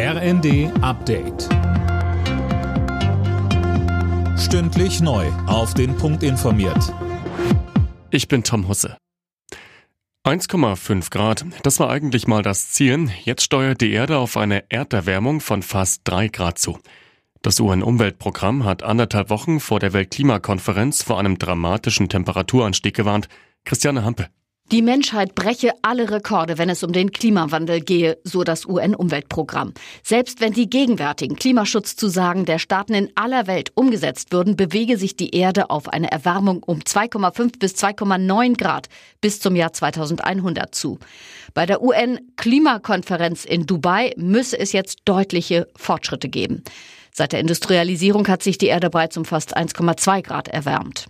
RND 0.00 0.70
Update. 0.80 1.48
Stündlich 4.38 5.00
neu. 5.00 5.26
Auf 5.48 5.74
den 5.74 5.96
Punkt 5.96 6.22
informiert. 6.22 6.94
Ich 8.12 8.28
bin 8.28 8.44
Tom 8.44 8.68
Husse. 8.68 8.96
1,5 10.24 11.10
Grad, 11.10 11.44
das 11.64 11.80
war 11.80 11.90
eigentlich 11.90 12.28
mal 12.28 12.42
das 12.42 12.70
Ziel. 12.70 13.10
Jetzt 13.24 13.42
steuert 13.42 13.80
die 13.80 13.90
Erde 13.90 14.18
auf 14.18 14.36
eine 14.36 14.70
Erderwärmung 14.70 15.40
von 15.40 15.64
fast 15.64 16.02
3 16.04 16.28
Grad 16.28 16.60
zu. 16.60 16.78
Das 17.42 17.58
UN-Umweltprogramm 17.58 18.64
hat 18.64 18.84
anderthalb 18.84 19.30
Wochen 19.30 19.58
vor 19.58 19.80
der 19.80 19.94
Weltklimakonferenz 19.94 21.02
vor 21.02 21.18
einem 21.18 21.38
dramatischen 21.38 22.08
Temperaturanstieg 22.08 22.94
gewarnt. 22.94 23.28
Christiane 23.64 24.04
Hampe. 24.04 24.28
Die 24.70 24.82
Menschheit 24.82 25.34
breche 25.34 25.72
alle 25.80 26.10
Rekorde, 26.10 26.58
wenn 26.58 26.68
es 26.68 26.82
um 26.82 26.92
den 26.92 27.10
Klimawandel 27.10 27.80
gehe, 27.80 28.18
so 28.22 28.44
das 28.44 28.66
UN-Umweltprogramm. 28.66 29.72
Selbst 30.02 30.42
wenn 30.42 30.52
die 30.52 30.68
gegenwärtigen 30.68 31.36
Klimaschutzzusagen 31.36 32.44
der 32.44 32.58
Staaten 32.58 32.92
in 32.92 33.10
aller 33.14 33.46
Welt 33.46 33.72
umgesetzt 33.76 34.30
würden, 34.30 34.56
bewege 34.56 34.98
sich 34.98 35.16
die 35.16 35.34
Erde 35.34 35.70
auf 35.70 35.88
eine 35.88 36.12
Erwärmung 36.12 36.62
um 36.62 36.80
2,5 36.80 37.58
bis 37.58 37.76
2,9 37.76 38.58
Grad 38.58 38.90
bis 39.22 39.40
zum 39.40 39.56
Jahr 39.56 39.72
2100 39.72 40.74
zu. 40.74 40.98
Bei 41.54 41.64
der 41.64 41.80
UN-Klimakonferenz 41.80 43.46
in 43.46 43.64
Dubai 43.64 44.12
müsse 44.18 44.58
es 44.58 44.72
jetzt 44.72 44.98
deutliche 45.06 45.66
Fortschritte 45.76 46.28
geben. 46.28 46.62
Seit 47.10 47.32
der 47.32 47.40
Industrialisierung 47.40 48.28
hat 48.28 48.42
sich 48.42 48.58
die 48.58 48.66
Erde 48.66 48.90
bereits 48.90 49.16
um 49.16 49.24
fast 49.24 49.56
1,2 49.56 50.22
Grad 50.22 50.48
erwärmt. 50.48 51.06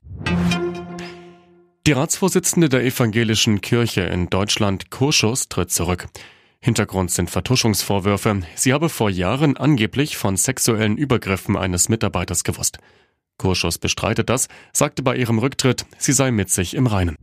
Die 1.88 1.92
Ratsvorsitzende 1.92 2.68
der 2.68 2.84
evangelischen 2.84 3.62
Kirche 3.62 4.02
in 4.02 4.28
Deutschland, 4.28 4.90
Kurschus, 4.90 5.48
tritt 5.48 5.70
zurück. 5.70 6.06
Hintergrund 6.60 7.10
sind 7.10 7.30
Vertuschungsvorwürfe. 7.30 8.42
Sie 8.56 8.74
habe 8.74 8.90
vor 8.90 9.08
Jahren 9.08 9.56
angeblich 9.56 10.18
von 10.18 10.36
sexuellen 10.36 10.98
Übergriffen 10.98 11.56
eines 11.56 11.88
Mitarbeiters 11.88 12.44
gewusst. 12.44 12.76
Kurschus 13.38 13.78
bestreitet 13.78 14.28
das, 14.28 14.48
sagte 14.74 15.02
bei 15.02 15.16
ihrem 15.16 15.38
Rücktritt, 15.38 15.86
sie 15.96 16.12
sei 16.12 16.30
mit 16.30 16.50
sich 16.50 16.74
im 16.74 16.86
Reinen. 16.86 17.16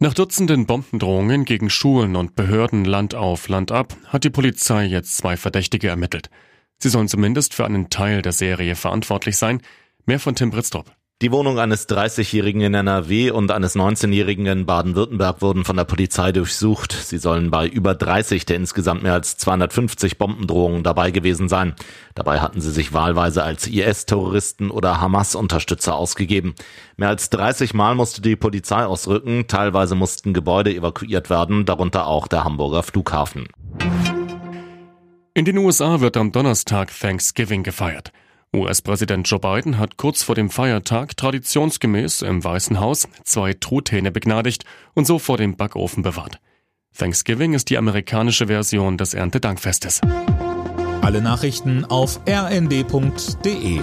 Nach 0.00 0.12
Dutzenden 0.12 0.66
Bombendrohungen 0.66 1.44
gegen 1.44 1.70
Schulen 1.70 2.16
und 2.16 2.34
Behörden 2.34 2.84
Land 2.84 3.14
auf, 3.14 3.46
Land 3.46 3.70
ab 3.70 3.94
hat 4.08 4.24
die 4.24 4.30
Polizei 4.30 4.86
jetzt 4.86 5.16
zwei 5.16 5.36
Verdächtige 5.36 5.86
ermittelt. 5.86 6.30
Sie 6.78 6.88
sollen 6.88 7.06
zumindest 7.06 7.54
für 7.54 7.64
einen 7.64 7.90
Teil 7.90 8.22
der 8.22 8.32
Serie 8.32 8.74
verantwortlich 8.74 9.36
sein. 9.36 9.62
Mehr 10.04 10.18
von 10.18 10.34
Tim 10.34 10.50
Britztrup. 10.50 10.97
Die 11.20 11.32
Wohnung 11.32 11.58
eines 11.58 11.88
30-Jährigen 11.88 12.60
in 12.60 12.74
NRW 12.74 13.32
und 13.32 13.50
eines 13.50 13.74
19-Jährigen 13.74 14.46
in 14.46 14.66
Baden-Württemberg 14.66 15.42
wurden 15.42 15.64
von 15.64 15.76
der 15.76 15.82
Polizei 15.82 16.30
durchsucht. 16.30 16.92
Sie 16.92 17.18
sollen 17.18 17.50
bei 17.50 17.66
über 17.66 17.96
30 17.96 18.46
der 18.46 18.54
insgesamt 18.54 19.02
mehr 19.02 19.14
als 19.14 19.36
250 19.36 20.16
Bombendrohungen 20.16 20.84
dabei 20.84 21.10
gewesen 21.10 21.48
sein. 21.48 21.74
Dabei 22.14 22.38
hatten 22.38 22.60
sie 22.60 22.70
sich 22.70 22.92
wahlweise 22.92 23.42
als 23.42 23.66
IS-Terroristen 23.66 24.70
oder 24.70 25.00
Hamas-Unterstützer 25.00 25.96
ausgegeben. 25.96 26.54
Mehr 26.96 27.08
als 27.08 27.30
30 27.30 27.74
Mal 27.74 27.96
musste 27.96 28.22
die 28.22 28.36
Polizei 28.36 28.84
ausrücken. 28.84 29.48
Teilweise 29.48 29.96
mussten 29.96 30.34
Gebäude 30.34 30.72
evakuiert 30.72 31.30
werden, 31.30 31.64
darunter 31.64 32.06
auch 32.06 32.28
der 32.28 32.44
Hamburger 32.44 32.84
Flughafen. 32.84 33.48
In 35.34 35.44
den 35.44 35.58
USA 35.58 36.00
wird 36.00 36.16
am 36.16 36.30
Donnerstag 36.30 36.96
Thanksgiving 36.96 37.64
gefeiert. 37.64 38.12
US-Präsident 38.54 39.28
Joe 39.28 39.38
Biden 39.38 39.78
hat 39.78 39.98
kurz 39.98 40.22
vor 40.22 40.34
dem 40.34 40.48
Feiertag 40.48 41.16
traditionsgemäß 41.16 42.22
im 42.22 42.42
Weißen 42.42 42.80
Haus 42.80 43.06
zwei 43.24 43.52
Truthähne 43.52 44.10
begnadigt 44.10 44.64
und 44.94 45.06
so 45.06 45.18
vor 45.18 45.36
dem 45.36 45.56
Backofen 45.56 46.02
bewahrt. 46.02 46.40
Thanksgiving 46.96 47.52
ist 47.52 47.68
die 47.68 47.78
amerikanische 47.78 48.46
Version 48.46 48.96
des 48.96 49.14
Erntedankfestes. 49.14 50.00
Alle 51.02 51.20
Nachrichten 51.20 51.84
auf 51.84 52.20
rnd.de 52.26 53.80